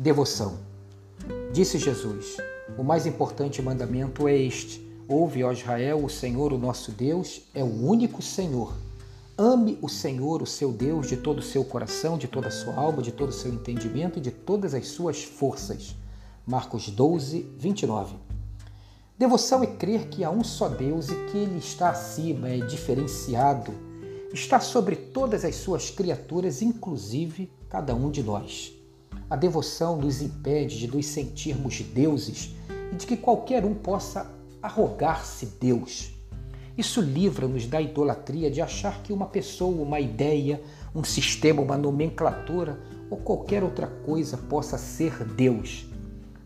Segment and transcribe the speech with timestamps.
[0.00, 0.54] Devoção.
[1.52, 2.38] Disse Jesus:
[2.78, 7.62] O mais importante mandamento é este: Ouve, ó Israel, o Senhor, o nosso Deus, é
[7.62, 8.72] o único Senhor.
[9.36, 12.76] Ame o Senhor, o seu Deus, de todo o seu coração, de toda a sua
[12.76, 15.94] alma, de todo o seu entendimento e de todas as suas forças.
[16.46, 18.16] Marcos 12, 29.
[19.18, 23.74] Devoção é crer que há um só Deus e que Ele está acima, é diferenciado,
[24.32, 28.79] está sobre todas as suas criaturas, inclusive cada um de nós.
[29.30, 32.52] A devoção nos impede de nos sentirmos deuses
[32.92, 34.28] e de que qualquer um possa
[34.60, 36.10] arrogar-se Deus.
[36.76, 40.60] Isso livra-nos da idolatria de achar que uma pessoa, uma ideia,
[40.92, 45.86] um sistema, uma nomenclatura ou qualquer outra coisa possa ser Deus.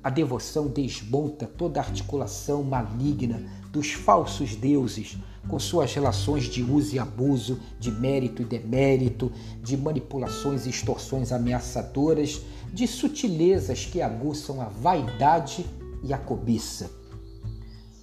[0.02, 3.42] A devoção desmonta toda a articulação maligna
[3.72, 5.16] dos falsos deuses,
[5.48, 9.30] com suas relações de uso e abuso, de mérito e demérito,
[9.62, 12.40] de manipulações e extorsões ameaçadoras,
[12.72, 15.64] de sutilezas que aguçam a vaidade
[16.02, 16.90] e a cobiça.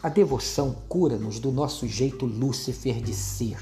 [0.02, 3.58] A devoção cura-nos do nosso jeito Lúcifer de ser,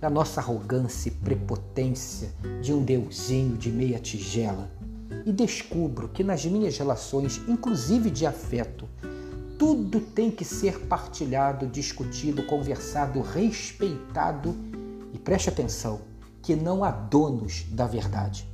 [0.00, 4.70] da nossa arrogância e prepotência de um deusinho de meia tigela.
[5.26, 8.88] E descubro que nas minhas relações, inclusive de afeto,
[9.62, 14.56] tudo tem que ser partilhado, discutido, conversado, respeitado
[15.14, 16.00] e preste atenção
[16.42, 18.44] que não há donos da verdade.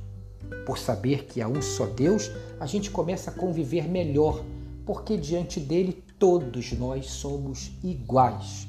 [0.67, 4.43] Por saber que há um só Deus, a gente começa a conviver melhor,
[4.85, 8.67] porque diante dele todos nós somos iguais.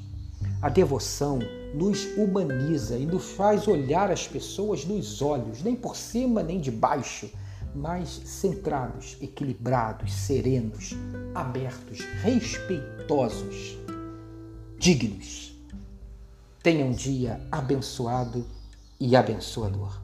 [0.63, 1.37] A devoção
[1.75, 6.71] nos humaniza e nos faz olhar as pessoas nos olhos, nem por cima nem de
[6.71, 7.29] baixo,
[7.75, 10.95] mais centrados, equilibrados, serenos,
[11.33, 13.77] abertos, respeitosos,
[14.77, 15.55] dignos.
[16.61, 18.45] Tenha um dia abençoado
[18.99, 19.99] e abençoador.